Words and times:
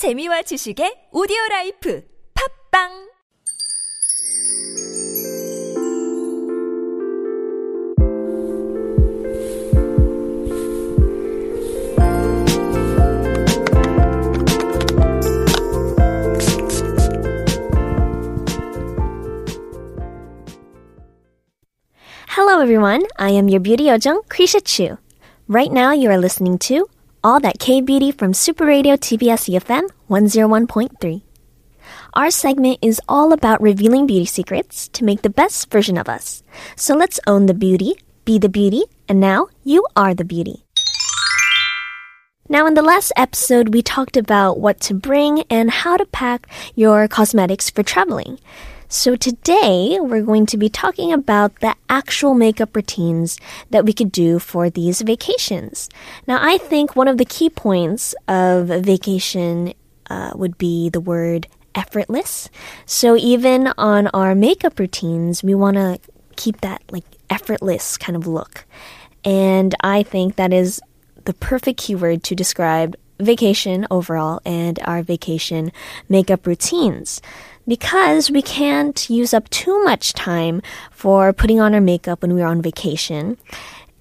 재미와 0.00 0.40
지식의 0.40 1.12
오디오 1.12 1.36
라이프. 1.50 2.00
팝빵! 2.32 2.88
Hello 22.30 22.62
everyone, 22.62 23.04
I 23.18 23.32
am 23.32 23.50
your 23.50 23.60
beauty 23.60 23.92
ojung, 23.92 24.24
Kriesha 24.30 24.64
Chu. 24.64 24.96
Right 25.46 25.70
now 25.70 25.92
you 25.92 26.08
are 26.08 26.16
listening 26.16 26.56
to 26.70 26.88
all 27.22 27.38
That 27.38 27.58
K 27.58 27.82
Beauty 27.82 28.12
from 28.12 28.32
Super 28.32 28.64
Radio 28.64 28.96
TBS 28.96 29.52
EFM 29.52 29.90
101.3. 30.08 31.20
Our 32.14 32.30
segment 32.30 32.78
is 32.80 32.98
all 33.10 33.34
about 33.34 33.60
revealing 33.60 34.06
beauty 34.06 34.24
secrets 34.24 34.88
to 34.88 35.04
make 35.04 35.20
the 35.20 35.28
best 35.28 35.70
version 35.70 35.98
of 35.98 36.08
us. 36.08 36.42
So 36.76 36.96
let's 36.96 37.20
own 37.26 37.44
the 37.44 37.52
beauty, 37.52 37.92
be 38.24 38.38
the 38.38 38.48
beauty, 38.48 38.84
and 39.06 39.20
now 39.20 39.48
you 39.64 39.84
are 39.96 40.14
the 40.14 40.24
beauty. 40.24 40.64
Now, 42.48 42.66
in 42.66 42.72
the 42.72 42.80
last 42.80 43.12
episode, 43.18 43.74
we 43.74 43.82
talked 43.82 44.16
about 44.16 44.58
what 44.58 44.80
to 44.80 44.94
bring 44.94 45.42
and 45.50 45.70
how 45.70 45.98
to 45.98 46.06
pack 46.06 46.48
your 46.74 47.06
cosmetics 47.06 47.68
for 47.68 47.82
traveling. 47.82 48.38
So 48.92 49.14
today, 49.14 49.98
we're 50.00 50.20
going 50.22 50.46
to 50.46 50.56
be 50.56 50.68
talking 50.68 51.12
about 51.12 51.60
the 51.60 51.76
actual 51.88 52.34
makeup 52.34 52.74
routines 52.74 53.38
that 53.70 53.84
we 53.84 53.92
could 53.92 54.10
do 54.10 54.40
for 54.40 54.68
these 54.68 55.00
vacations. 55.00 55.88
Now, 56.26 56.40
I 56.42 56.58
think 56.58 56.96
one 56.96 57.06
of 57.06 57.16
the 57.16 57.24
key 57.24 57.50
points 57.50 58.16
of 58.26 58.66
vacation 58.66 59.74
uh, 60.10 60.32
would 60.34 60.58
be 60.58 60.88
the 60.88 60.98
word 60.98 61.46
effortless. 61.72 62.50
So 62.84 63.16
even 63.16 63.68
on 63.78 64.08
our 64.08 64.34
makeup 64.34 64.80
routines, 64.80 65.44
we 65.44 65.54
want 65.54 65.76
to 65.76 66.00
keep 66.34 66.60
that 66.62 66.82
like 66.90 67.04
effortless 67.30 67.96
kind 67.96 68.16
of 68.16 68.26
look. 68.26 68.64
And 69.24 69.72
I 69.84 70.02
think 70.02 70.34
that 70.34 70.52
is 70.52 70.82
the 71.26 71.34
perfect 71.34 71.78
keyword 71.78 72.24
to 72.24 72.34
describe 72.34 72.96
vacation 73.20 73.86
overall 73.88 74.40
and 74.44 74.80
our 74.84 75.02
vacation 75.02 75.70
makeup 76.08 76.44
routines 76.44 77.20
because 77.70 78.32
we 78.32 78.42
can't 78.42 79.08
use 79.08 79.32
up 79.32 79.48
too 79.50 79.80
much 79.84 80.12
time 80.12 80.60
for 80.90 81.32
putting 81.32 81.60
on 81.60 81.72
our 81.72 81.80
makeup 81.80 82.20
when 82.20 82.34
we're 82.34 82.44
on 82.44 82.60
vacation. 82.60 83.38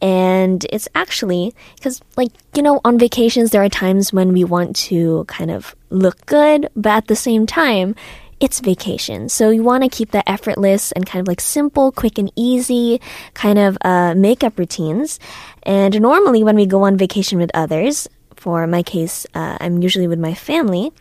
And 0.01 0.65
it's 0.71 0.87
actually 0.95 1.53
because, 1.75 2.01
like, 2.17 2.31
you 2.55 2.63
know, 2.63 2.81
on 2.83 2.97
vacations, 2.97 3.51
there 3.51 3.63
are 3.63 3.69
times 3.69 4.11
when 4.11 4.33
we 4.33 4.43
want 4.43 4.75
to 4.89 5.23
kind 5.25 5.51
of 5.51 5.75
look 5.91 6.25
good, 6.25 6.67
but 6.75 6.93
at 6.93 7.07
the 7.07 7.15
same 7.15 7.45
time, 7.45 7.93
it's 8.39 8.59
vacation. 8.59 9.29
So 9.29 9.51
you 9.51 9.61
want 9.61 9.83
to 9.83 9.89
keep 9.89 10.11
that 10.11 10.23
effortless 10.25 10.91
and 10.93 11.05
kind 11.05 11.21
of 11.21 11.27
like 11.27 11.39
simple, 11.39 11.91
quick 11.91 12.17
and 12.17 12.31
easy 12.35 12.99
kind 13.35 13.59
of 13.59 13.77
uh, 13.81 14.15
makeup 14.15 14.57
routines. 14.57 15.19
And 15.61 16.01
normally 16.01 16.43
when 16.43 16.55
we 16.55 16.65
go 16.65 16.81
on 16.81 16.97
vacation 16.97 17.37
with 17.37 17.51
others, 17.53 18.09
for 18.35 18.65
my 18.65 18.81
case, 18.81 19.27
uh, 19.35 19.57
I'm 19.59 19.83
usually 19.83 20.07
with 20.07 20.17
my 20.17 20.33
family. 20.33 20.91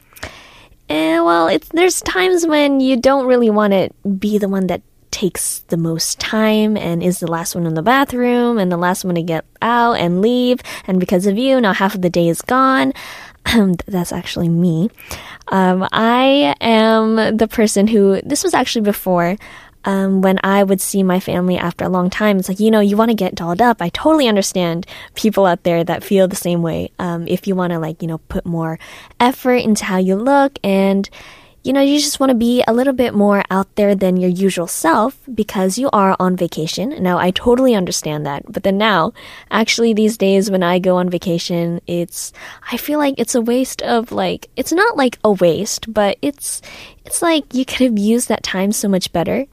And 0.88 1.24
well, 1.24 1.48
it's 1.48 1.68
there's 1.68 2.00
times 2.02 2.46
when 2.46 2.80
you 2.80 2.96
don't 2.96 3.26
really 3.26 3.50
want 3.50 3.72
to 3.72 3.90
be 4.08 4.38
the 4.38 4.48
one 4.48 4.68
that 4.68 4.82
takes 5.10 5.60
the 5.68 5.76
most 5.76 6.18
time 6.18 6.76
and 6.76 7.02
is 7.02 7.20
the 7.20 7.26
last 7.26 7.54
one 7.54 7.66
in 7.66 7.74
the 7.74 7.82
bathroom 7.82 8.58
and 8.58 8.70
the 8.70 8.76
last 8.76 9.04
one 9.04 9.14
to 9.14 9.22
get 9.22 9.44
out 9.62 9.94
and 9.94 10.20
leave. 10.20 10.60
And 10.86 11.00
because 11.00 11.26
of 11.26 11.36
you, 11.36 11.60
now 11.60 11.72
half 11.72 11.94
of 11.94 12.02
the 12.02 12.10
day 12.10 12.28
is 12.28 12.42
gone. 12.42 12.92
That's 13.86 14.12
actually 14.12 14.48
me. 14.48 14.90
Um, 15.48 15.88
I 15.92 16.54
am 16.60 17.36
the 17.36 17.48
person 17.48 17.86
who, 17.86 18.20
this 18.22 18.44
was 18.44 18.54
actually 18.54 18.82
before 18.82 19.36
um, 19.88 20.20
when 20.20 20.38
I 20.44 20.62
would 20.64 20.82
see 20.82 21.02
my 21.02 21.18
family 21.18 21.56
after 21.56 21.82
a 21.86 21.88
long 21.88 22.10
time, 22.10 22.38
it's 22.38 22.48
like, 22.50 22.60
you 22.60 22.70
know, 22.70 22.80
you 22.80 22.94
want 22.94 23.10
to 23.10 23.14
get 23.14 23.34
dolled 23.34 23.62
up. 23.62 23.80
I 23.80 23.88
totally 23.88 24.28
understand 24.28 24.86
people 25.14 25.46
out 25.46 25.62
there 25.62 25.82
that 25.82 26.04
feel 26.04 26.28
the 26.28 26.36
same 26.36 26.60
way. 26.60 26.90
Um, 26.98 27.26
if 27.26 27.46
you 27.46 27.54
want 27.54 27.72
to, 27.72 27.78
like, 27.78 28.02
you 28.02 28.08
know, 28.08 28.18
put 28.28 28.44
more 28.44 28.78
effort 29.18 29.54
into 29.54 29.86
how 29.86 29.96
you 29.96 30.14
look 30.14 30.58
and, 30.62 31.08
you 31.64 31.72
know, 31.72 31.80
you 31.80 31.98
just 32.00 32.20
want 32.20 32.28
to 32.28 32.36
be 32.36 32.62
a 32.68 32.74
little 32.74 32.92
bit 32.92 33.14
more 33.14 33.42
out 33.50 33.74
there 33.76 33.94
than 33.94 34.18
your 34.18 34.28
usual 34.28 34.66
self 34.66 35.18
because 35.34 35.78
you 35.78 35.88
are 35.90 36.14
on 36.20 36.36
vacation. 36.36 37.02
Now, 37.02 37.16
I 37.16 37.30
totally 37.30 37.74
understand 37.74 38.26
that. 38.26 38.42
But 38.46 38.64
then 38.64 38.76
now, 38.76 39.14
actually, 39.50 39.94
these 39.94 40.18
days 40.18 40.50
when 40.50 40.62
I 40.62 40.80
go 40.80 40.96
on 40.96 41.08
vacation, 41.08 41.80
it's, 41.86 42.34
I 42.70 42.76
feel 42.76 42.98
like 42.98 43.14
it's 43.16 43.34
a 43.34 43.40
waste 43.40 43.80
of 43.80 44.12
like, 44.12 44.50
it's 44.54 44.72
not 44.72 44.98
like 44.98 45.18
a 45.24 45.32
waste, 45.32 45.90
but 45.90 46.18
it's, 46.20 46.60
it's 47.06 47.22
like 47.22 47.54
you 47.54 47.64
could 47.64 47.80
have 47.80 47.98
used 47.98 48.28
that 48.28 48.42
time 48.42 48.70
so 48.70 48.86
much 48.86 49.14
better. 49.14 49.46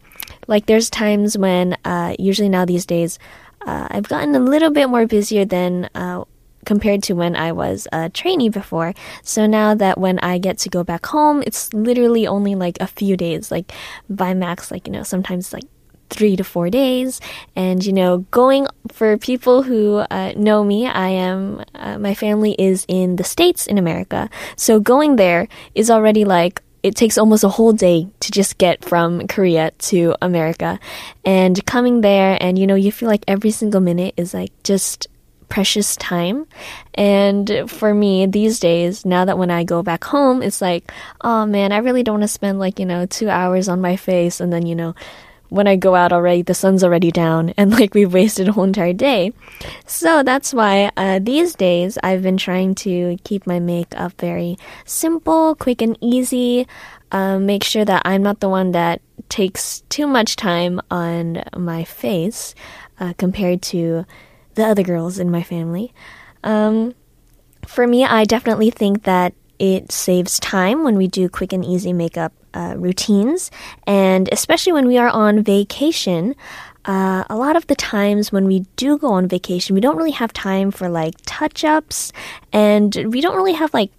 Like, 0.47 0.65
there's 0.65 0.89
times 0.89 1.37
when, 1.37 1.77
uh, 1.85 2.15
usually 2.19 2.49
now 2.49 2.65
these 2.65 2.85
days, 2.85 3.19
uh, 3.65 3.87
I've 3.89 4.07
gotten 4.07 4.35
a 4.35 4.39
little 4.39 4.71
bit 4.71 4.89
more 4.89 5.05
busier 5.07 5.45
than, 5.45 5.89
uh, 5.95 6.23
compared 6.65 7.03
to 7.03 7.13
when 7.13 7.35
I 7.35 7.51
was 7.51 7.87
a 7.91 8.09
trainee 8.09 8.49
before. 8.49 8.93
So 9.21 9.45
now 9.45 9.75
that 9.75 9.99
when 9.99 10.17
I 10.19 10.39
get 10.39 10.57
to 10.59 10.69
go 10.69 10.83
back 10.83 11.05
home, 11.05 11.43
it's 11.45 11.71
literally 11.73 12.25
only 12.25 12.55
like 12.55 12.77
a 12.81 12.87
few 12.87 13.15
days, 13.15 13.51
like 13.51 13.71
by 14.09 14.33
max, 14.33 14.71
like, 14.71 14.87
you 14.87 14.93
know, 14.93 15.03
sometimes 15.03 15.53
like 15.53 15.65
three 16.09 16.35
to 16.35 16.43
four 16.43 16.69
days. 16.69 17.21
And, 17.55 17.85
you 17.85 17.93
know, 17.93 18.25
going 18.29 18.67
for 18.91 19.17
people 19.17 19.63
who 19.63 20.05
uh, 20.09 20.33
know 20.35 20.63
me, 20.63 20.87
I 20.87 21.09
am, 21.09 21.63
uh, 21.75 21.99
my 21.99 22.13
family 22.13 22.55
is 22.57 22.85
in 22.87 23.17
the 23.17 23.23
States 23.23 23.67
in 23.67 23.77
America. 23.77 24.29
So 24.55 24.79
going 24.79 25.17
there 25.17 25.47
is 25.73 25.89
already 25.89 26.25
like, 26.25 26.61
it 26.85 26.95
takes 26.95 27.17
almost 27.17 27.43
a 27.43 27.49
whole 27.49 27.73
day 27.73 28.07
to 28.19 28.31
just 28.31 28.59
get 28.59 28.85
from 28.85 29.25
Korea 29.27 29.71
to 29.89 30.15
America. 30.21 30.79
And 31.25 31.65
coming 31.65 32.01
there, 32.01 32.37
and 32.39 32.59
you 32.59 32.67
know, 32.67 32.75
you 32.75 32.91
feel 32.91 33.09
like 33.09 33.23
every 33.27 33.49
single 33.49 33.81
minute 33.81 34.13
is 34.17 34.35
like 34.35 34.51
just 34.63 35.07
precious 35.49 35.95
time. 35.95 36.45
And 36.93 37.63
for 37.65 37.91
me, 37.91 38.27
these 38.27 38.59
days, 38.59 39.03
now 39.03 39.25
that 39.25 39.39
when 39.39 39.49
I 39.49 39.63
go 39.63 39.81
back 39.81 40.03
home, 40.03 40.43
it's 40.43 40.61
like, 40.61 40.91
oh 41.21 41.47
man, 41.47 41.71
I 41.71 41.77
really 41.77 42.03
don't 42.03 42.19
want 42.19 42.23
to 42.23 42.27
spend 42.27 42.59
like, 42.59 42.77
you 42.77 42.85
know, 42.85 43.07
two 43.07 43.29
hours 43.29 43.67
on 43.67 43.81
my 43.81 43.95
face 43.95 44.39
and 44.39 44.53
then, 44.53 44.67
you 44.67 44.75
know, 44.75 44.93
when 45.55 45.67
I 45.67 45.77
go 45.77 45.95
out 45.95 46.11
already, 46.11 46.41
the 46.41 46.53
sun's 46.53 46.83
already 46.83 47.11
down, 47.11 47.53
and 47.55 47.71
like 47.71 47.93
we've 47.93 48.13
wasted 48.13 48.49
a 48.49 48.51
whole 48.51 48.65
entire 48.65 48.91
day. 48.91 49.31
So 49.87 50.21
that's 50.21 50.53
why 50.53 50.91
uh, 50.97 51.19
these 51.23 51.55
days 51.55 51.97
I've 52.03 52.21
been 52.21 52.35
trying 52.35 52.75
to 52.75 53.17
keep 53.23 53.47
my 53.47 53.59
makeup 53.59 54.11
very 54.19 54.57
simple, 54.83 55.55
quick, 55.55 55.81
and 55.81 55.97
easy. 56.01 56.67
Uh, 57.11 57.39
make 57.39 57.63
sure 57.63 57.85
that 57.85 58.01
I'm 58.03 58.21
not 58.21 58.41
the 58.41 58.49
one 58.49 58.73
that 58.73 59.01
takes 59.29 59.81
too 59.87 60.07
much 60.07 60.35
time 60.35 60.81
on 60.91 61.43
my 61.55 61.85
face 61.85 62.53
uh, 62.99 63.13
compared 63.17 63.61
to 63.61 64.05
the 64.55 64.65
other 64.65 64.83
girls 64.83 65.19
in 65.19 65.31
my 65.31 65.41
family. 65.41 65.93
Um, 66.43 66.95
for 67.65 67.87
me, 67.87 68.03
I 68.03 68.25
definitely 68.25 68.71
think 68.71 69.03
that 69.03 69.33
it 69.59 69.91
saves 69.91 70.39
time 70.39 70.83
when 70.83 70.97
we 70.97 71.07
do 71.07 71.29
quick 71.29 71.53
and 71.53 71.63
easy 71.63 71.93
makeup 71.93 72.33
uh, 72.53 72.75
routines, 72.77 73.51
and 73.85 74.29
especially 74.31 74.73
when 74.73 74.87
we 74.87 74.97
are 74.97 75.09
on 75.09 75.43
vacation. 75.43 76.35
Uh, 76.85 77.23
a 77.31 77.35
lot 77.35 77.55
of 77.55 77.65
the 77.65 77.75
times 77.75 78.31
when 78.31 78.45
we 78.45 78.59
do 78.75 78.95
go 78.99 79.11
on 79.11 79.27
vacation, 79.27 79.73
we 79.73 79.81
don't 79.81 79.97
really 79.97 80.11
have 80.11 80.31
time 80.31 80.69
for 80.69 80.87
like 80.87 81.15
touch 81.25 81.63
ups, 81.63 82.11
and 82.53 82.95
we 83.11 83.21
don't 83.21 83.35
really 83.35 83.53
have 83.53 83.73
like 83.73 83.91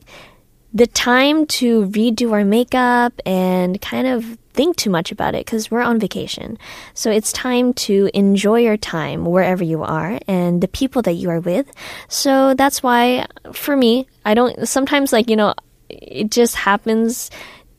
the 0.72 0.87
time 0.87 1.47
to 1.47 1.87
redo 1.87 2.33
our 2.33 2.44
makeup 2.44 3.12
and 3.25 3.81
kind 3.81 4.06
of 4.06 4.38
think 4.56 4.77
too 4.77 4.91
much 4.91 5.12
about 5.12 5.34
it 5.34 5.44
because 5.44 5.71
we're 5.71 5.83
on 5.83 6.00
vacation. 6.00 6.59
So 6.94 7.11
it's 7.11 7.33
time 7.33 7.75
to 7.75 8.11
enjoy 8.15 8.61
your 8.61 8.77
time 8.77 9.25
wherever 9.27 9.62
you 9.62 9.83
are 9.83 10.19
and 10.27 10.61
the 10.61 10.69
people 10.69 11.03
that 11.03 11.12
you 11.12 11.31
are 11.31 11.41
with. 11.41 11.71
So 12.09 12.55
that's 12.55 12.83
why 12.83 13.27
for 13.53 13.77
me, 13.77 14.09
I 14.25 14.34
don't 14.34 14.67
sometimes 14.67 15.12
like, 15.12 15.31
you 15.31 15.37
know, 15.37 15.55
it 15.89 16.31
just 16.31 16.56
happens 16.56 17.31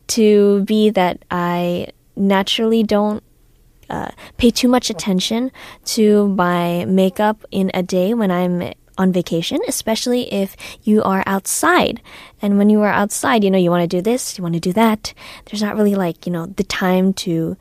to 0.07 0.63
be 0.63 0.91
that 0.91 1.25
I 1.29 1.87
naturally 2.15 2.83
don't 2.83 3.23
uh, 3.89 4.11
pay 4.37 4.51
too 4.51 4.67
much 4.67 4.89
attention 4.89 5.51
to 5.85 6.27
my 6.29 6.85
makeup 6.85 7.43
in 7.51 7.71
a 7.73 7.83
day 7.83 8.13
when 8.13 8.31
I'm 8.31 8.73
on 8.97 9.11
vacation, 9.11 9.59
especially 9.67 10.31
if 10.33 10.55
you 10.83 11.03
are 11.03 11.23
outside. 11.25 12.01
And 12.41 12.57
when 12.57 12.69
you 12.69 12.81
are 12.81 12.91
outside, 12.91 13.43
you 13.43 13.51
know, 13.51 13.57
you 13.57 13.69
want 13.69 13.89
to 13.89 13.97
do 13.97 14.01
this, 14.01 14.37
you 14.37 14.41
want 14.41 14.55
to 14.55 14.59
do 14.59 14.73
that. 14.73 15.13
There's 15.45 15.61
not 15.61 15.75
really 15.75 15.95
like, 15.95 16.25
you 16.25 16.31
know, 16.31 16.47
the 16.47 16.63
time 16.63 17.13
to 17.25 17.57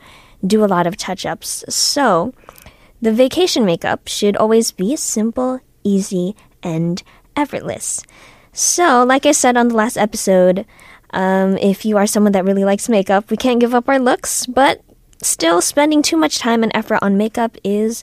do 0.47 0.65
a 0.65 0.67
lot 0.67 0.87
of 0.87 0.97
touch 0.97 1.27
ups. 1.27 1.65
So 1.69 2.33
the 3.01 3.13
vacation 3.13 3.65
makeup 3.65 4.09
should 4.09 4.37
always 4.37 4.73
be 4.73 4.97
simple, 4.97 5.61
easy, 5.85 6.35
and 6.63 7.03
effortless. 7.37 8.03
So, 8.53 9.05
like 9.05 9.27
I 9.27 9.33
said 9.33 9.57
on 9.57 9.69
the 9.69 9.77
last 9.77 9.99
episode, 9.99 10.65
um, 11.11 11.59
if 11.59 11.85
you 11.85 11.99
are 11.99 12.07
someone 12.07 12.33
that 12.33 12.45
really 12.45 12.65
likes 12.65 12.89
makeup, 12.89 13.31
we 13.31 13.37
can't 13.37 13.61
give 13.61 13.75
up 13.75 13.89
our 13.89 13.99
looks, 13.99 14.47
but 14.47 14.83
still 15.23 15.61
spending 15.61 16.03
too 16.03 16.17
much 16.17 16.39
time 16.39 16.63
and 16.63 16.73
effort 16.75 16.99
on 17.03 17.17
makeup 17.17 17.57
is 17.63 18.03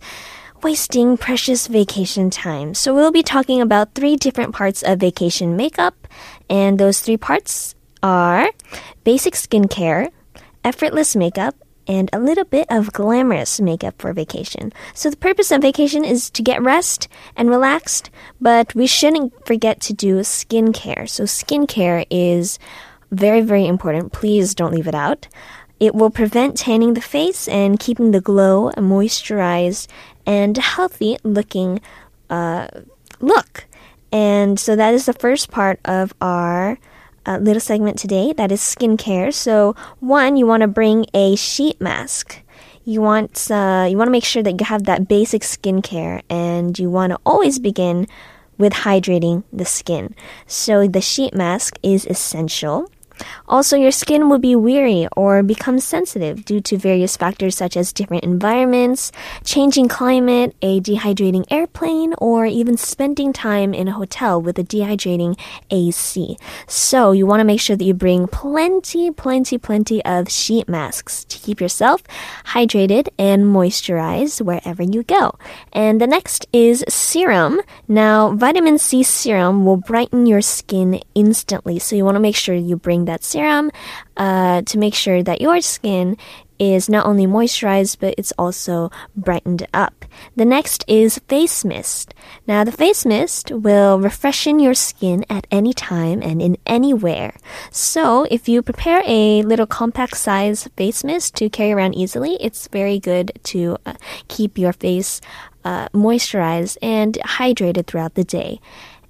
wasting 0.64 1.18
precious 1.18 1.68
vacation 1.68 2.30
time. 2.30 2.74
So 2.74 2.96
we'll 2.96 3.12
be 3.12 3.24
talking 3.24 3.62
about 3.62 3.94
three 3.94 4.16
different 4.16 4.56
parts 4.56 4.82
of 4.82 5.00
vacation 5.00 5.56
makeup, 5.56 6.08
and 6.50 6.80
those 6.80 7.02
three 7.02 7.18
parts 7.18 7.76
are 8.02 8.50
basic 9.04 9.34
skincare, 9.34 10.10
effortless 10.64 11.16
makeup, 11.16 11.56
and 11.88 12.10
a 12.14 12.20
little 12.20 12.46
bit 12.46 12.66
of 12.70 12.94
glamorous 12.94 13.60
makeup 13.60 13.96
for 13.98 14.14
vacation. 14.14 14.72
So 14.94 15.10
the 15.10 15.18
purpose 15.18 15.52
of 15.52 15.62
vacation 15.62 16.06
is 16.06 16.30
to 16.32 16.42
get 16.42 16.62
rest 16.62 17.08
and 17.36 17.50
relaxed, 17.50 18.10
but 18.40 18.74
we 18.74 18.88
shouldn't 18.88 19.46
forget 19.46 19.82
to 19.82 19.94
do 19.94 20.20
skincare. 20.20 21.10
So 21.10 21.24
skincare 21.24 22.06
is 22.10 22.58
very, 23.12 23.42
very 23.42 23.68
important. 23.68 24.14
Please 24.14 24.56
don't 24.56 24.74
leave 24.74 24.88
it 24.88 24.96
out. 24.96 25.28
It 25.84 25.94
will 25.94 26.10
prevent 26.10 26.56
tanning 26.56 26.94
the 26.94 27.02
face 27.02 27.46
and 27.50 27.78
keeping 27.78 28.12
the 28.12 28.22
glow, 28.22 28.72
moisturized, 28.78 29.88
and 30.26 30.56
healthy 30.56 31.18
looking 31.26 31.82
uh, 32.30 32.68
look. 33.20 33.66
And 34.10 34.58
so 34.58 34.78
that 34.78 34.94
is 34.94 35.06
the 35.06 35.20
first 35.20 35.52
part 35.52 35.82
of 35.84 36.14
our 36.22 36.80
uh, 37.26 37.38
little 37.40 37.60
segment 37.60 38.00
today. 38.00 38.32
That 38.32 38.50
is 38.50 38.62
skincare. 38.62 39.34
So 39.34 39.76
one, 40.00 40.38
you 40.38 40.48
want 40.48 40.62
to 40.62 40.70
bring 40.70 41.06
a 41.14 41.36
sheet 41.36 41.82
mask. 41.82 42.40
You 42.86 43.02
want 43.02 43.52
uh, 43.52 43.86
you 43.90 43.98
want 43.98 44.08
to 44.08 44.16
make 44.18 44.24
sure 44.24 44.44
that 44.44 44.62
you 44.62 44.66
have 44.66 44.84
that 44.84 45.10
basic 45.10 45.42
skincare, 45.42 46.22
and 46.30 46.80
you 46.80 46.90
want 46.90 47.12
to 47.12 47.20
always 47.26 47.60
begin 47.60 48.08
with 48.58 48.72
hydrating 48.88 49.44
the 49.52 49.66
skin. 49.66 50.16
So 50.48 50.88
the 50.88 51.02
sheet 51.02 51.34
mask 51.34 51.76
is 51.84 52.06
essential. 52.06 52.88
Also, 53.48 53.78
your 53.78 53.92
skin 53.92 54.30
will 54.30 54.40
be 54.40 54.56
weary 54.56 55.08
or 55.16 55.44
become 55.44 55.80
sensitive 55.80 56.46
due 56.46 56.62
to 56.62 56.78
various 56.78 57.18
factors 57.18 57.56
such 57.56 57.78
as 57.78 57.94
different 57.94 58.24
environments, 58.24 59.12
changing 59.44 59.88
climate, 59.88 60.56
a 60.62 60.80
dehydrating 60.80 61.46
airplane, 61.52 62.14
or 62.18 62.46
even 62.46 62.78
spending 62.78 63.34
time 63.34 63.74
in 63.74 63.88
a 63.88 63.92
hotel 63.92 64.42
with 64.42 64.58
a 64.58 64.64
dehydrating 64.64 65.38
AC. 65.70 66.38
So, 66.68 67.12
you 67.12 67.26
want 67.26 67.42
to 67.42 67.46
make 67.46 67.60
sure 67.60 67.76
that 67.76 67.84
you 67.84 67.94
bring 67.94 68.28
plenty, 68.28 69.12
plenty, 69.12 69.58
plenty 69.58 70.04
of 70.06 70.30
sheet 70.30 70.68
masks 70.68 71.24
to 71.26 71.38
keep 71.38 71.62
yourself 71.62 72.02
hydrated 72.46 73.10
and 73.20 73.46
moisturized 73.46 74.42
wherever 74.42 74.82
you 74.82 75.04
go. 75.04 75.38
And 75.72 76.00
the 76.00 76.08
next 76.08 76.48
is 76.54 76.84
serum. 76.88 77.62
Now, 77.88 78.32
vitamin 78.36 78.78
C 78.78 79.04
serum 79.04 79.66
will 79.66 79.78
brighten 79.78 80.26
your 80.26 80.42
skin 80.42 81.02
instantly. 81.14 81.80
So, 81.80 81.96
you 81.96 82.06
want 82.06 82.16
to 82.16 82.22
make 82.22 82.36
sure 82.36 82.56
you 82.56 82.78
bring 82.78 83.03
that 83.06 83.24
serum 83.24 83.72
uh, 84.18 84.62
to 84.64 84.78
make 84.78 84.94
sure 84.96 85.24
that 85.24 85.42
your 85.42 85.62
skin 85.62 86.18
is 86.60 86.90
not 86.90 87.06
only 87.06 87.26
moisturized 87.26 87.98
but 88.00 88.14
it's 88.18 88.32
also 88.38 88.92
brightened 89.16 89.68
up. 89.74 90.06
The 90.36 90.46
next 90.46 90.86
is 90.88 91.20
face 91.28 91.66
mist. 91.66 92.14
Now 92.48 92.64
the 92.64 92.72
face 92.72 93.06
mist 93.06 93.52
will 93.52 94.00
refreshen 94.00 94.62
your 94.62 94.74
skin 94.74 95.26
at 95.30 95.48
any 95.52 95.74
time 95.74 96.22
and 96.22 96.42
in 96.42 96.58
anywhere. 96.66 97.36
So 97.72 98.26
if 98.30 98.48
you 98.48 98.62
prepare 98.62 99.04
a 99.06 99.42
little 99.42 99.66
compact 99.66 100.18
size 100.18 100.68
face 100.78 101.04
mist 101.04 101.36
to 101.36 101.50
carry 101.50 101.74
around 101.74 101.96
easily, 101.96 102.38
it's 102.40 102.68
very 102.68 103.00
good 103.00 103.32
to 103.44 103.78
uh, 103.86 103.94
keep 104.28 104.58
your 104.58 104.74
face 104.74 105.22
uh, 105.66 105.90
moisturized 105.90 106.78
and 106.82 107.18
hydrated 107.26 107.88
throughout 107.88 108.16
the 108.16 108.24
day. 108.24 108.60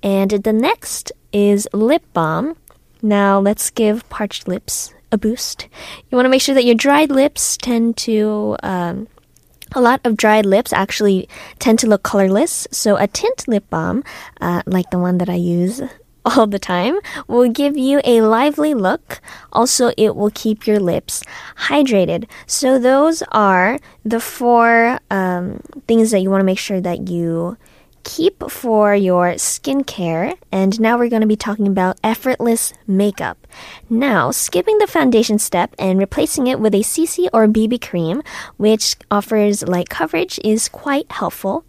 And 0.02 0.32
the 0.32 0.54
next 0.54 1.12
is 1.32 1.68
lip 1.74 2.04
balm. 2.14 2.56
Now 3.04 3.38
let's 3.38 3.70
give 3.70 4.08
parched 4.08 4.48
lips 4.48 4.94
a 5.12 5.18
boost. 5.18 5.68
You 6.10 6.16
want 6.16 6.26
to 6.26 6.30
make 6.30 6.42
sure 6.42 6.56
that 6.56 6.64
your 6.64 6.74
dried 6.74 7.12
lips 7.12 7.58
tend 7.58 7.98
to. 7.98 8.56
Um, 8.64 9.08
a 9.76 9.82
lot 9.82 10.02
of 10.04 10.16
dried 10.16 10.46
lips 10.46 10.72
actually 10.72 11.28
tend 11.58 11.80
to 11.80 11.88
look 11.88 12.04
colorless, 12.04 12.68
so 12.72 12.96
a 12.96 13.08
tint 13.08 13.48
lip 13.48 13.68
balm, 13.72 14.04
uh, 14.40 14.62
like 14.68 14.92
the 14.92 15.00
one 15.00 15.18
that 15.18 15.30
I 15.30 15.36
use 15.36 15.82
all 16.26 16.46
the 16.46 16.60
time, 16.60 17.00
will 17.28 17.50
give 17.50 17.76
you 17.76 18.00
a 18.06 18.22
lively 18.22 18.76
look. 18.76 19.20
Also, 19.52 19.92
it 19.98 20.16
will 20.16 20.30
keep 20.30 20.68
your 20.68 20.80
lips 20.80 21.24
hydrated. 21.68 22.30
So, 22.46 22.78
those 22.78 23.24
are 23.32 23.80
the 24.06 24.20
four 24.20 25.00
um, 25.10 25.60
things 25.88 26.12
that 26.12 26.20
you 26.20 26.30
want 26.30 26.42
to 26.42 26.46
make 26.46 26.60
sure 26.60 26.80
that 26.80 27.10
you 27.10 27.58
keep 28.04 28.50
for 28.50 28.96
your 28.96 29.34
skincare. 29.34 30.38
And 30.52 30.80
now 30.80 30.98
we're 30.98 31.10
going 31.10 31.22
to 31.22 31.28
be 31.28 31.36
talking 31.36 31.68
about 31.68 32.00
effortless 32.04 32.74
makeup. 32.88 33.48
Now, 33.90 34.32
skipping 34.32 34.78
the 34.78 34.88
foundation 34.88 35.40
step 35.40 35.74
and 35.80 36.00
replacing 36.00 36.48
it 36.48 36.60
with 36.60 36.74
a 36.74 36.82
CC 36.82 37.30
or 37.34 37.48
BB 37.48 37.82
cream, 37.82 38.22
which 38.58 38.96
offers 39.10 39.64
light 39.64 39.90
coverage, 39.90 40.40
is 40.44 40.70
quite 40.70 41.12
helpful. 41.12 41.66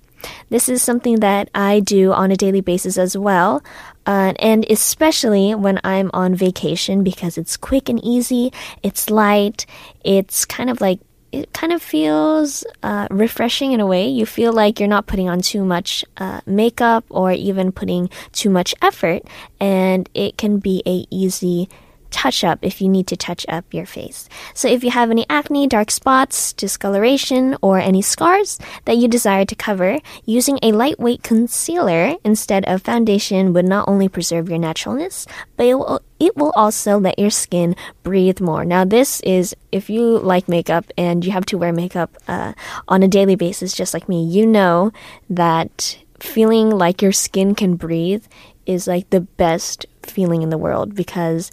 This 0.48 0.68
is 0.68 0.82
something 0.82 1.20
that 1.20 1.50
I 1.54 1.80
do 1.80 2.12
on 2.12 2.30
a 2.30 2.36
daily 2.36 2.60
basis 2.60 2.96
as 2.96 3.16
well. 3.16 3.62
Uh, 4.06 4.34
and 4.38 4.66
especially 4.70 5.54
when 5.54 5.80
I'm 5.82 6.10
on 6.12 6.34
vacation 6.34 7.02
because 7.02 7.38
it's 7.38 7.56
quick 7.56 7.88
and 7.88 8.02
easy, 8.04 8.52
it's 8.82 9.10
light, 9.10 9.66
it's 10.04 10.44
kind 10.44 10.68
of 10.68 10.80
like 10.80 11.00
it 11.34 11.52
kind 11.52 11.72
of 11.72 11.82
feels 11.82 12.64
uh, 12.82 13.08
refreshing 13.10 13.72
in 13.72 13.80
a 13.80 13.86
way. 13.86 14.06
You 14.06 14.26
feel 14.26 14.52
like 14.52 14.78
you're 14.78 14.88
not 14.88 15.06
putting 15.06 15.28
on 15.28 15.40
too 15.40 15.64
much 15.64 16.04
uh, 16.16 16.40
makeup 16.46 17.04
or 17.10 17.32
even 17.32 17.72
putting 17.72 18.08
too 18.32 18.50
much 18.50 18.74
effort, 18.80 19.22
and 19.60 20.08
it 20.14 20.36
can 20.36 20.58
be 20.58 20.82
a 20.86 21.06
easy 21.10 21.68
touch 22.14 22.44
up 22.44 22.60
if 22.62 22.80
you 22.80 22.88
need 22.88 23.08
to 23.08 23.16
touch 23.16 23.44
up 23.48 23.64
your 23.74 23.86
face. 23.86 24.28
So 24.54 24.68
if 24.68 24.84
you 24.84 24.90
have 24.90 25.10
any 25.10 25.26
acne, 25.28 25.66
dark 25.66 25.90
spots, 25.90 26.52
discoloration, 26.52 27.56
or 27.60 27.78
any 27.80 28.02
scars 28.02 28.58
that 28.84 28.96
you 28.96 29.08
desire 29.08 29.44
to 29.44 29.56
cover, 29.56 29.98
using 30.24 30.60
a 30.62 30.70
lightweight 30.70 31.24
concealer 31.24 32.14
instead 32.22 32.64
of 32.66 32.82
foundation 32.82 33.52
would 33.52 33.64
not 33.66 33.88
only 33.88 34.08
preserve 34.08 34.48
your 34.48 34.58
naturalness, 34.58 35.26
but 35.56 35.66
it 35.66 35.74
will, 35.74 36.00
it 36.20 36.36
will 36.36 36.52
also 36.54 36.98
let 36.98 37.18
your 37.18 37.30
skin 37.30 37.74
breathe 38.04 38.40
more. 38.40 38.64
Now, 38.64 38.84
this 38.84 39.20
is 39.22 39.56
if 39.72 39.90
you 39.90 40.18
like 40.18 40.48
makeup 40.48 40.86
and 40.96 41.24
you 41.24 41.32
have 41.32 41.46
to 41.46 41.58
wear 41.58 41.72
makeup 41.72 42.16
uh, 42.28 42.52
on 42.86 43.02
a 43.02 43.08
daily 43.08 43.34
basis, 43.34 43.74
just 43.74 43.92
like 43.92 44.08
me, 44.08 44.24
you 44.24 44.46
know 44.46 44.92
that 45.28 45.98
feeling 46.20 46.70
like 46.70 47.02
your 47.02 47.12
skin 47.12 47.56
can 47.56 47.74
breathe 47.74 48.24
is 48.66 48.86
like 48.86 49.10
the 49.10 49.20
best 49.20 49.84
feeling 50.02 50.42
in 50.42 50.50
the 50.50 50.58
world 50.58 50.94
because 50.94 51.50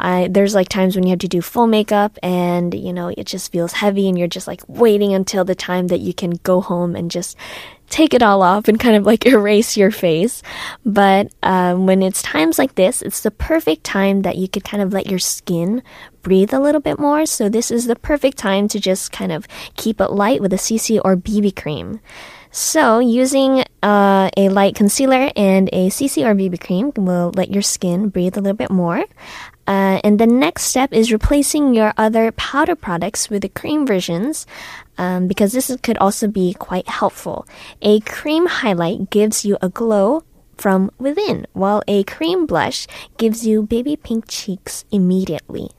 I, 0.00 0.28
there's 0.28 0.54
like 0.54 0.68
times 0.68 0.94
when 0.94 1.04
you 1.04 1.10
have 1.10 1.18
to 1.20 1.28
do 1.28 1.40
full 1.40 1.66
makeup 1.66 2.18
and 2.22 2.74
you 2.74 2.92
know 2.92 3.08
it 3.08 3.24
just 3.24 3.52
feels 3.52 3.72
heavy 3.72 4.08
and 4.08 4.18
you're 4.18 4.28
just 4.28 4.46
like 4.46 4.62
waiting 4.68 5.14
until 5.14 5.44
the 5.44 5.54
time 5.54 5.88
that 5.88 6.00
you 6.00 6.14
can 6.14 6.32
go 6.42 6.60
home 6.60 6.96
and 6.96 7.10
just 7.10 7.36
take 7.90 8.14
it 8.14 8.22
all 8.22 8.42
off 8.42 8.68
and 8.68 8.80
kind 8.80 8.96
of 8.96 9.04
like 9.04 9.26
erase 9.34 9.76
your 9.76 9.90
face. 9.90 10.42
But 10.86 11.32
um, 11.42 11.86
when 11.86 12.02
it's 12.02 12.22
times 12.22 12.58
like 12.58 12.76
this, 12.76 13.02
it's 13.02 13.20
the 13.20 13.30
perfect 13.30 13.84
time 13.84 14.22
that 14.22 14.36
you 14.36 14.48
could 14.48 14.64
kind 14.64 14.82
of 14.82 14.92
let 14.92 15.06
your 15.06 15.18
skin 15.18 15.82
breathe 16.22 16.54
a 16.54 16.60
little 16.60 16.80
bit 16.80 16.98
more. 16.98 17.26
So 17.26 17.48
this 17.48 17.70
is 17.70 17.86
the 17.86 17.96
perfect 17.96 18.38
time 18.38 18.68
to 18.68 18.80
just 18.80 19.12
kind 19.12 19.32
of 19.32 19.46
keep 19.76 20.00
it 20.00 20.10
light 20.10 20.40
with 20.40 20.52
a 20.52 20.56
CC 20.56 21.00
or 21.04 21.16
BB 21.16 21.56
cream. 21.56 22.00
So, 22.52 22.98
using 22.98 23.64
uh, 23.80 24.28
a 24.36 24.48
light 24.48 24.74
concealer 24.74 25.30
and 25.36 25.68
a 25.72 25.88
CC 25.88 26.26
or 26.26 26.34
BB 26.34 26.60
cream 26.60 26.90
will 26.96 27.30
let 27.36 27.52
your 27.52 27.62
skin 27.62 28.08
breathe 28.08 28.36
a 28.36 28.40
little 28.40 28.56
bit 28.56 28.72
more. 28.72 29.04
Uh, 29.70 30.00
and 30.02 30.18
the 30.18 30.26
next 30.26 30.64
step 30.64 30.92
is 30.92 31.12
replacing 31.12 31.74
your 31.74 31.94
other 31.96 32.32
powder 32.32 32.74
products 32.74 33.30
with 33.30 33.42
the 33.42 33.48
cream 33.48 33.86
versions 33.86 34.44
um, 34.98 35.28
because 35.28 35.52
this 35.52 35.70
could 35.84 35.96
also 35.98 36.26
be 36.26 36.52
quite 36.54 36.88
helpful. 36.88 37.46
A 37.80 38.00
cream 38.00 38.46
highlight 38.46 39.10
gives 39.10 39.44
you 39.44 39.56
a 39.62 39.68
glow 39.68 40.24
from 40.58 40.90
within, 40.98 41.46
while 41.52 41.84
a 41.86 42.02
cream 42.02 42.46
blush 42.46 42.88
gives 43.16 43.46
you 43.46 43.62
baby 43.62 43.94
pink 43.94 44.24
cheeks 44.26 44.84
immediately. 44.90 45.70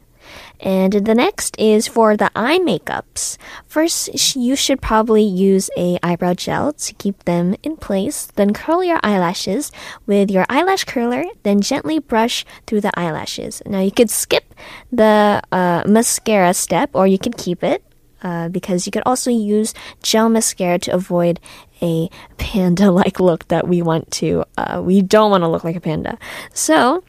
And 0.60 0.94
the 0.94 1.16
next 1.16 1.60
is 1.60 1.88
for 1.88 2.16
the 2.16 2.30
eye 2.36 2.60
makeups. 2.60 3.38
First, 3.68 4.36
you 4.36 4.56
should 4.56 4.82
probably 4.82 5.24
use 5.24 5.70
a 5.78 5.98
eyebrow 6.04 6.36
gel 6.36 6.74
to 6.74 6.94
keep 6.94 7.24
them 7.26 7.56
in 7.64 7.78
place. 7.78 8.28
Then 8.36 8.54
curl 8.54 8.84
your 8.84 9.00
eyelashes 9.04 9.72
with 10.06 10.30
your 10.30 10.46
eyelash 10.50 10.84
curler. 10.84 11.24
Then 11.44 11.62
gently 11.62 12.00
brush 12.00 12.46
through 12.68 12.82
the 12.82 12.98
eyelashes. 13.00 13.62
Now 13.66 13.80
you 13.82 13.92
could 13.92 14.10
skip 14.10 14.54
the 14.92 15.42
uh, 15.52 15.84
mascara 15.88 16.54
step, 16.54 16.92
or 16.94 17.08
you 17.08 17.18
could 17.18 17.38
keep 17.38 17.64
it. 17.64 17.84
Uh, 18.24 18.50
because 18.50 18.86
you 18.86 18.92
could 18.92 19.02
also 19.04 19.32
use 19.32 19.74
gel 20.04 20.30
mascara 20.30 20.78
to 20.78 20.94
avoid 20.94 21.40
a 21.82 22.08
panda 22.38 22.92
like 22.92 23.20
look 23.28 23.48
that 23.48 23.68
we 23.68 23.82
want 23.82 24.12
to. 24.12 24.46
Uh, 24.58 24.80
we 24.84 25.02
don't 25.02 25.32
want 25.32 25.42
to 25.42 25.48
look 25.48 25.64
like 25.64 25.76
a 25.76 25.82
panda. 25.82 26.20
So, 26.54 27.04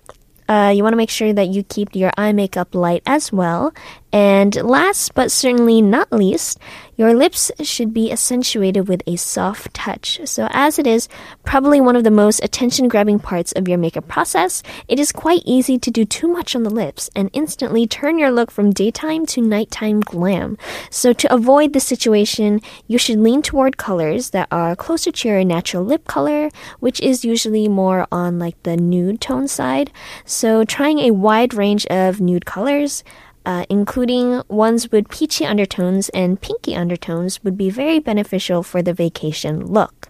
uh, 0.53 0.69
you 0.69 0.83
want 0.85 0.93
to 0.93 1.01
make 1.01 1.09
sure 1.09 1.33
that 1.33 1.49
you 1.49 1.63
keep 1.65 1.97
your 1.97 2.13
eye 2.21 2.33
makeup 2.33 2.75
light 2.75 3.03
as 3.07 3.33
well. 3.33 3.73
And 4.13 4.55
last 4.57 5.15
but 5.15 5.33
certainly 5.33 5.81
not 5.81 6.13
least, 6.13 6.59
your 6.97 7.15
lips 7.15 7.51
should 7.63 7.95
be 7.95 8.13
accentuated 8.13 8.87
with 8.87 9.03
a 9.07 9.17
soft 9.17 9.73
touch. 9.73 10.21
So, 10.27 10.49
as 10.51 10.79
it 10.79 10.87
is 10.87 11.09
probably 11.45 11.81
one 11.81 11.97
of 11.97 12.05
the 12.05 12.11
most 12.11 12.45
attention 12.45 12.89
grabbing 12.89 13.19
parts 13.19 13.53
of 13.53 13.67
your 13.67 13.79
makeup 13.79 14.09
process, 14.09 14.63
it 14.87 15.01
is 15.01 15.11
quite 15.13 15.41
easy 15.47 15.79
to 15.79 15.91
do 15.91 16.05
too 16.05 16.29
much 16.29 16.55
on 16.55 16.63
the 16.63 16.71
lips 16.71 17.09
and 17.17 17.31
instantly 17.33 17.87
turn 17.87 18.19
your 18.19 18.31
look 18.31 18.51
from 18.51 18.71
daytime 18.71 19.25
to 19.27 19.41
nighttime 19.41 20.01
glam. 20.01 20.59
So, 20.91 21.15
to 21.15 21.35
avoid 21.35 21.73
this 21.73 21.87
situation, 21.87 22.61
you 22.87 22.99
should 22.99 23.19
lean 23.19 23.41
toward 23.41 23.79
colors 23.79 24.31
that 24.31 24.49
are 24.53 24.77
closer 24.77 25.11
to 25.11 25.29
your 25.29 25.43
natural 25.45 25.85
lip 25.85 26.07
color, 26.07 26.51
which 26.81 27.01
is 27.01 27.25
usually 27.25 27.67
more 27.67 28.07
on 28.13 28.39
like 28.39 28.63
the 28.63 28.77
nude 28.77 29.23
tone 29.23 29.49
side. 29.49 29.91
So, 30.27 30.65
trying 30.65 30.99
a 30.99 31.13
wide 31.13 31.55
range 31.55 31.87
of 31.87 32.21
nude 32.21 32.45
colors 32.45 33.03
uh, 33.45 33.65
including 33.69 34.43
ones 34.49 34.91
with 34.91 35.09
peachy 35.09 35.45
undertones 35.45 36.09
and 36.11 36.41
pinky 36.41 36.75
undertones, 36.75 37.43
would 37.43 37.57
be 37.57 37.71
very 37.71 37.99
beneficial 37.99 38.63
for 38.63 38.83
the 38.83 38.95
vacation 38.95 39.67
look. 39.67 40.09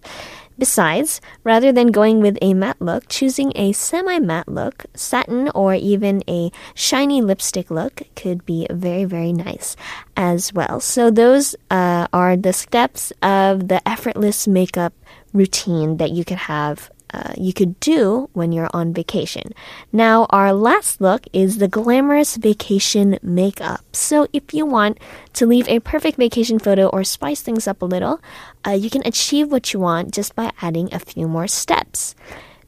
Besides, 0.58 1.20
rather 1.44 1.72
than 1.72 1.88
going 1.88 2.20
with 2.20 2.38
a 2.42 2.54
matte 2.54 2.80
look, 2.80 3.08
choosing 3.08 3.52
a 3.56 3.72
semi 3.72 4.18
matte 4.18 4.48
look, 4.48 4.84
satin, 4.94 5.48
or 5.54 5.74
even 5.74 6.22
a 6.28 6.52
shiny 6.74 7.22
lipstick 7.22 7.70
look 7.70 8.02
could 8.14 8.44
be 8.44 8.66
very, 8.70 9.04
very 9.04 9.32
nice 9.32 9.76
as 10.16 10.52
well. 10.52 10.78
So, 10.78 11.10
those 11.10 11.56
uh, 11.70 12.06
are 12.12 12.36
the 12.36 12.52
steps 12.52 13.12
of 13.22 13.68
the 13.68 13.86
effortless 13.88 14.46
makeup 14.46 14.92
routine 15.32 15.96
that 15.96 16.10
you 16.10 16.24
could 16.24 16.46
have 16.46 16.90
uh, 17.12 17.32
you 17.36 17.52
could 17.52 17.78
do 17.80 18.30
when 18.32 18.52
you're 18.52 18.70
on 18.72 18.92
vacation. 18.92 19.52
Now, 19.92 20.26
our 20.30 20.52
last 20.52 21.00
look 21.00 21.26
is 21.32 21.58
the 21.58 21.68
glamorous 21.68 22.36
vacation 22.36 23.18
makeup. 23.22 23.84
So, 23.92 24.26
if 24.32 24.54
you 24.54 24.64
want 24.64 24.98
to 25.34 25.46
leave 25.46 25.68
a 25.68 25.80
perfect 25.80 26.18
vacation 26.18 26.58
photo 26.58 26.88
or 26.88 27.04
spice 27.04 27.42
things 27.42 27.68
up 27.68 27.82
a 27.82 27.86
little, 27.86 28.20
uh, 28.66 28.72
you 28.72 28.90
can 28.90 29.02
achieve 29.04 29.50
what 29.50 29.72
you 29.72 29.80
want 29.80 30.12
just 30.12 30.34
by 30.34 30.52
adding 30.62 30.92
a 30.92 30.98
few 30.98 31.28
more 31.28 31.46
steps. 31.46 32.14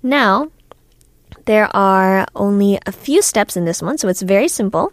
Now, 0.02 0.50
there 1.46 1.74
are 1.76 2.26
only 2.34 2.78
a 2.86 2.92
few 2.92 3.22
steps 3.22 3.56
in 3.56 3.64
this 3.64 3.82
one, 3.82 3.98
so 3.98 4.08
it's 4.08 4.22
very 4.22 4.48
simple. 4.48 4.92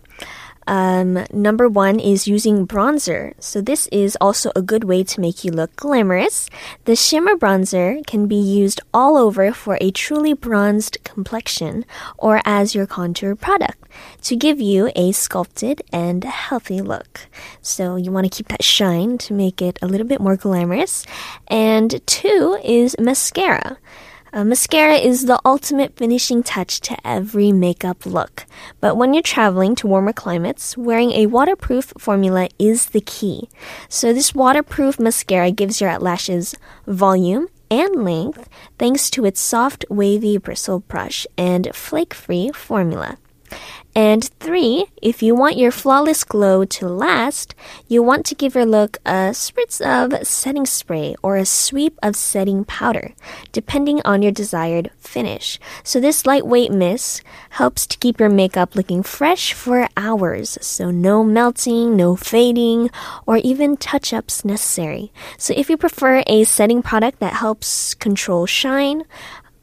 Um, 0.67 1.25
number 1.33 1.67
one 1.67 1.99
is 1.99 2.27
using 2.27 2.67
bronzer. 2.67 3.33
So 3.39 3.61
this 3.61 3.87
is 3.87 4.17
also 4.21 4.51
a 4.55 4.61
good 4.61 4.83
way 4.83 5.03
to 5.03 5.21
make 5.21 5.43
you 5.43 5.51
look 5.51 5.75
glamorous. 5.75 6.49
The 6.85 6.95
shimmer 6.95 7.35
bronzer 7.35 8.05
can 8.05 8.27
be 8.27 8.35
used 8.35 8.81
all 8.93 9.17
over 9.17 9.51
for 9.51 9.77
a 9.81 9.91
truly 9.91 10.33
bronzed 10.33 10.97
complexion 11.03 11.85
or 12.17 12.41
as 12.45 12.75
your 12.75 12.85
contour 12.85 13.35
product 13.35 13.77
to 14.23 14.35
give 14.35 14.61
you 14.61 14.91
a 14.95 15.11
sculpted 15.11 15.81
and 15.91 16.23
healthy 16.23 16.81
look. 16.81 17.27
So 17.61 17.95
you 17.95 18.11
want 18.11 18.31
to 18.31 18.35
keep 18.35 18.47
that 18.49 18.63
shine 18.63 19.17
to 19.19 19.33
make 19.33 19.61
it 19.61 19.79
a 19.81 19.87
little 19.87 20.07
bit 20.07 20.21
more 20.21 20.37
glamorous. 20.37 21.05
And 21.47 22.05
two 22.05 22.59
is 22.63 22.95
mascara. 22.99 23.77
Mascara 24.33 24.95
is 24.95 25.25
the 25.25 25.41
ultimate 25.43 25.97
finishing 25.97 26.41
touch 26.41 26.79
to 26.81 26.95
every 27.05 27.51
makeup 27.51 28.05
look. 28.05 28.45
But 28.79 28.95
when 28.95 29.13
you're 29.13 29.21
traveling 29.21 29.75
to 29.75 29.87
warmer 29.87 30.13
climates, 30.13 30.77
wearing 30.77 31.11
a 31.11 31.25
waterproof 31.25 31.93
formula 31.97 32.47
is 32.57 32.87
the 32.87 33.01
key. 33.01 33.49
So 33.89 34.13
this 34.13 34.33
waterproof 34.33 34.99
mascara 34.99 35.51
gives 35.51 35.81
your 35.81 35.97
lashes 35.99 36.55
volume 36.87 37.49
and 37.69 38.05
length 38.05 38.47
thanks 38.79 39.09
to 39.11 39.25
its 39.25 39.41
soft, 39.41 39.83
wavy 39.89 40.37
bristle 40.37 40.79
brush 40.79 41.27
and 41.37 41.75
flake-free 41.75 42.51
formula. 42.51 43.17
And 43.93 44.23
three, 44.39 44.85
if 45.01 45.21
you 45.21 45.35
want 45.35 45.57
your 45.57 45.71
flawless 45.71 46.23
glow 46.23 46.63
to 46.63 46.87
last, 46.87 47.53
you 47.89 48.01
want 48.01 48.25
to 48.27 48.35
give 48.35 48.55
your 48.55 48.65
look 48.65 48.97
a 49.05 49.31
spritz 49.31 49.81
of 49.81 50.25
setting 50.25 50.65
spray 50.65 51.15
or 51.21 51.35
a 51.35 51.45
sweep 51.45 51.99
of 52.01 52.15
setting 52.15 52.63
powder, 52.63 53.13
depending 53.51 54.01
on 54.05 54.21
your 54.21 54.31
desired 54.31 54.91
finish. 54.97 55.59
So 55.83 55.99
this 55.99 56.25
lightweight 56.25 56.71
mist 56.71 57.21
helps 57.51 57.85
to 57.87 57.97
keep 57.97 58.17
your 58.17 58.29
makeup 58.29 58.75
looking 58.75 59.03
fresh 59.03 59.51
for 59.51 59.89
hours. 59.97 60.57
So 60.61 60.89
no 60.89 61.21
melting, 61.21 61.97
no 61.97 62.15
fading, 62.15 62.89
or 63.25 63.37
even 63.37 63.75
touch-ups 63.75 64.45
necessary. 64.45 65.11
So 65.37 65.53
if 65.57 65.69
you 65.69 65.75
prefer 65.75 66.23
a 66.27 66.45
setting 66.45 66.81
product 66.81 67.19
that 67.19 67.33
helps 67.33 67.93
control 67.95 68.45
shine, 68.45 69.03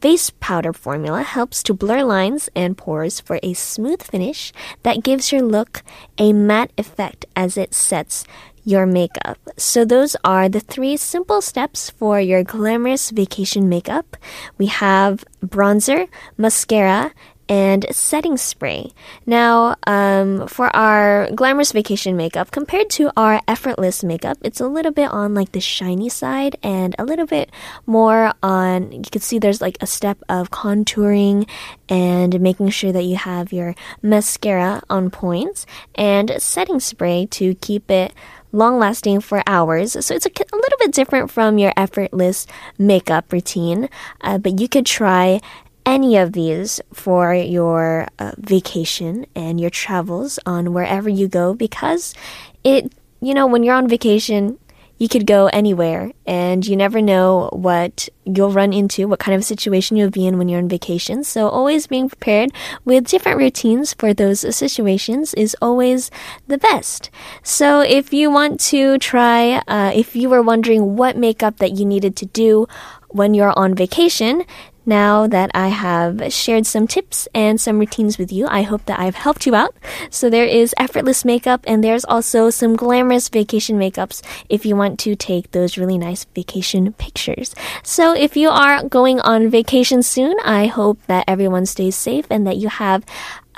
Face 0.00 0.30
powder 0.38 0.72
formula 0.72 1.22
helps 1.22 1.60
to 1.64 1.74
blur 1.74 2.04
lines 2.04 2.48
and 2.54 2.78
pores 2.78 3.18
for 3.18 3.40
a 3.42 3.52
smooth 3.52 4.00
finish 4.00 4.52
that 4.84 5.02
gives 5.02 5.32
your 5.32 5.42
look 5.42 5.82
a 6.18 6.32
matte 6.32 6.70
effect 6.78 7.26
as 7.34 7.56
it 7.56 7.74
sets 7.74 8.24
your 8.62 8.86
makeup. 8.86 9.38
So 9.56 9.84
those 9.84 10.14
are 10.22 10.48
the 10.48 10.60
three 10.60 10.96
simple 10.96 11.40
steps 11.40 11.90
for 11.90 12.20
your 12.20 12.44
glamorous 12.44 13.10
vacation 13.10 13.68
makeup. 13.68 14.16
We 14.56 14.66
have 14.66 15.24
bronzer, 15.44 16.06
mascara, 16.36 17.12
and 17.48 17.86
setting 17.90 18.36
spray. 18.36 18.92
Now, 19.26 19.76
um, 19.86 20.46
for 20.48 20.74
our 20.76 21.30
glamorous 21.34 21.72
vacation 21.72 22.16
makeup, 22.16 22.50
compared 22.50 22.90
to 22.90 23.10
our 23.16 23.40
effortless 23.48 24.04
makeup, 24.04 24.38
it's 24.42 24.60
a 24.60 24.68
little 24.68 24.92
bit 24.92 25.10
on 25.10 25.34
like 25.34 25.52
the 25.52 25.60
shiny 25.60 26.08
side 26.08 26.56
and 26.62 26.94
a 26.98 27.04
little 27.04 27.26
bit 27.26 27.50
more 27.86 28.32
on, 28.42 28.92
you 28.92 29.02
can 29.10 29.22
see 29.22 29.38
there's 29.38 29.60
like 29.60 29.78
a 29.80 29.86
step 29.86 30.18
of 30.28 30.50
contouring 30.50 31.48
and 31.88 32.40
making 32.40 32.68
sure 32.70 32.92
that 32.92 33.04
you 33.04 33.16
have 33.16 33.52
your 33.52 33.74
mascara 34.02 34.82
on 34.90 35.10
points 35.10 35.66
and 35.94 36.32
setting 36.38 36.80
spray 36.80 37.26
to 37.26 37.54
keep 37.56 37.90
it 37.90 38.12
long 38.52 38.78
lasting 38.78 39.20
for 39.20 39.42
hours. 39.46 39.92
So 40.04 40.14
it's 40.14 40.26
a, 40.26 40.30
a, 40.30 40.56
little 40.56 40.78
bit 40.78 40.92
different 40.92 41.30
from 41.30 41.58
your 41.58 41.72
effortless 41.76 42.46
makeup 42.78 43.32
routine, 43.32 43.88
uh, 44.20 44.38
but 44.38 44.60
you 44.60 44.68
could 44.68 44.86
try 44.86 45.40
any 45.88 46.18
of 46.18 46.32
these 46.32 46.80
for 46.92 47.34
your 47.34 48.08
uh, 48.18 48.32
vacation 48.36 49.24
and 49.34 49.58
your 49.58 49.70
travels 49.70 50.38
on 50.44 50.74
wherever 50.74 51.08
you 51.08 51.28
go 51.28 51.54
because 51.54 52.14
it, 52.62 52.92
you 53.20 53.32
know, 53.32 53.46
when 53.46 53.62
you're 53.62 53.74
on 53.74 53.88
vacation, 53.88 54.58
you 54.98 55.08
could 55.08 55.26
go 55.26 55.46
anywhere 55.46 56.12
and 56.26 56.66
you 56.66 56.76
never 56.76 57.00
know 57.00 57.48
what 57.52 58.08
you'll 58.24 58.50
run 58.50 58.72
into, 58.72 59.06
what 59.08 59.20
kind 59.20 59.34
of 59.34 59.44
situation 59.44 59.96
you'll 59.96 60.10
be 60.10 60.26
in 60.26 60.36
when 60.36 60.48
you're 60.48 60.58
on 60.58 60.68
vacation. 60.68 61.22
So 61.24 61.48
always 61.48 61.86
being 61.86 62.08
prepared 62.08 62.50
with 62.84 63.06
different 63.06 63.38
routines 63.38 63.94
for 63.94 64.12
those 64.12 64.40
situations 64.54 65.32
is 65.34 65.56
always 65.62 66.10
the 66.48 66.58
best. 66.58 67.10
So 67.42 67.80
if 67.80 68.12
you 68.12 68.30
want 68.30 68.60
to 68.72 68.98
try, 68.98 69.62
uh, 69.68 69.92
if 69.94 70.16
you 70.16 70.28
were 70.28 70.42
wondering 70.42 70.96
what 70.96 71.16
makeup 71.16 71.58
that 71.58 71.72
you 71.72 71.86
needed 71.86 72.16
to 72.16 72.26
do 72.26 72.66
when 73.08 73.34
you're 73.34 73.56
on 73.56 73.74
vacation, 73.74 74.44
now 74.88 75.26
that 75.26 75.50
I 75.54 75.68
have 75.68 76.32
shared 76.32 76.66
some 76.66 76.88
tips 76.88 77.28
and 77.34 77.60
some 77.60 77.78
routines 77.78 78.16
with 78.16 78.32
you, 78.32 78.46
I 78.48 78.62
hope 78.62 78.86
that 78.86 78.98
I've 78.98 79.14
helped 79.14 79.46
you 79.46 79.54
out. 79.54 79.76
So 80.10 80.30
there 80.30 80.46
is 80.46 80.74
effortless 80.78 81.24
makeup 81.24 81.62
and 81.66 81.84
there's 81.84 82.04
also 82.06 82.48
some 82.48 82.74
glamorous 82.74 83.28
vacation 83.28 83.78
makeups 83.78 84.22
if 84.48 84.64
you 84.64 84.74
want 84.74 84.98
to 85.00 85.14
take 85.14 85.52
those 85.52 85.76
really 85.76 85.98
nice 85.98 86.24
vacation 86.34 86.94
pictures. 86.94 87.54
So 87.82 88.14
if 88.14 88.36
you 88.36 88.48
are 88.48 88.82
going 88.82 89.20
on 89.20 89.50
vacation 89.50 90.02
soon, 90.02 90.34
I 90.44 90.66
hope 90.66 90.98
that 91.06 91.24
everyone 91.28 91.66
stays 91.66 91.94
safe 91.94 92.26
and 92.30 92.46
that 92.46 92.56
you 92.56 92.68
have 92.68 93.04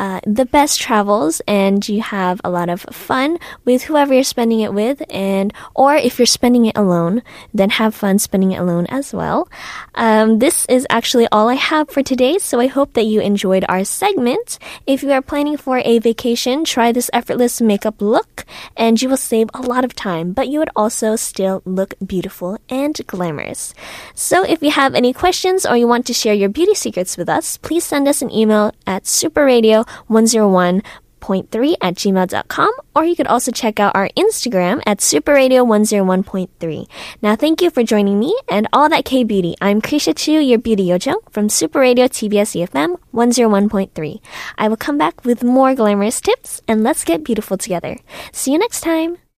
uh, 0.01 0.19
the 0.25 0.47
best 0.47 0.81
travels 0.81 1.43
and 1.47 1.87
you 1.87 2.01
have 2.01 2.41
a 2.43 2.49
lot 2.49 2.71
of 2.71 2.81
fun 2.91 3.39
with 3.67 3.83
whoever 3.83 4.15
you're 4.15 4.25
spending 4.25 4.61
it 4.61 4.73
with 4.73 5.03
and 5.11 5.53
or 5.75 5.95
if 5.95 6.19
you're 6.19 6.25
spending 6.25 6.65
it 6.65 6.75
alone 6.75 7.23
then 7.53 7.69
have 7.69 7.95
fun 7.95 8.19
spending 8.19 8.53
it 8.53 8.59
alone 8.59 8.87
as 8.89 9.13
well. 9.13 9.47
Um, 9.95 10.39
this 10.39 10.65
is 10.71 10.87
actually 10.89 11.29
all 11.31 11.51
i 11.51 11.55
have 11.55 11.91
for 11.91 12.03
today 12.03 12.39
so 12.39 12.59
i 12.61 12.67
hope 12.67 12.95
that 12.95 13.05
you 13.05 13.21
enjoyed 13.21 13.63
our 13.69 13.85
segment. 13.85 14.59
If 14.87 15.03
you 15.03 15.13
are 15.13 15.21
planning 15.21 15.59
for 15.59 15.83
a 15.85 15.99
vacation 15.99 16.65
try 16.65 16.93
this 16.93 17.11
effortless 17.13 17.61
makeup 17.61 18.01
look 18.01 18.47
and 18.79 19.01
you 19.03 19.11
will 19.11 19.19
save 19.19 19.51
a 19.53 19.61
lot 19.61 19.85
of 19.85 19.95
time 19.95 20.33
but 20.33 20.49
you 20.49 20.61
would 20.61 20.71
also 20.75 21.15
still 21.15 21.61
look 21.67 21.93
beautiful 22.05 22.57
and 22.71 22.97
glamorous. 23.07 23.75
So 24.15 24.45
if 24.45 24.63
you 24.63 24.71
have 24.71 24.95
any 24.95 25.13
questions 25.13 25.67
or 25.67 25.77
you 25.77 25.87
want 25.87 26.07
to 26.07 26.15
share 26.15 26.33
your 26.33 26.49
beauty 26.49 26.75
secrets 26.75 27.19
with 27.19 27.29
us 27.29 27.59
please 27.59 27.85
send 27.85 28.09
us 28.09 28.23
an 28.23 28.33
email 28.33 28.73
at 28.87 29.05
superradio 29.05 29.85
101 29.85 29.90
101.3 30.09 31.75
at 31.81 31.95
gmail.com, 31.95 32.73
or 32.97 33.05
you 33.05 33.15
could 33.15 33.27
also 33.27 33.53
check 33.53 33.79
out 33.79 33.95
our 33.95 34.09
Instagram 34.17 34.83
at 34.87 34.99
superradio101.3. 34.99 36.89
Now, 37.23 37.37
thank 37.37 37.63
you 37.63 37.71
for 37.71 37.83
joining 37.83 38.19
me 38.19 38.37
and 38.49 38.67
all 38.73 38.89
that 38.89 39.05
K 39.05 39.23
Beauty. 39.25 39.55
I'm 39.61 39.81
Kriesha 39.81 40.17
Chu, 40.17 40.33
your 40.33 40.59
beauty 40.59 40.87
yojo 40.89 41.15
from 41.31 41.49
Super 41.49 41.81
Radio 41.81 42.07
TBS 42.07 42.67
EFM 42.67 42.99
101.3. 43.15 44.21
I 44.59 44.69
will 44.69 44.77
come 44.77 44.99
back 44.99 45.25
with 45.25 45.45
more 45.45 45.75
glamorous 45.75 46.21
tips 46.21 46.61
and 46.67 46.83
let's 46.83 47.05
get 47.05 47.25
beautiful 47.25 47.57
together. 47.57 47.99
See 48.33 48.53
you 48.53 48.59
next 48.59 48.81
time. 48.81 49.21